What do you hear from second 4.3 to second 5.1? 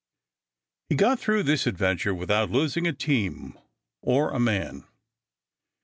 a man.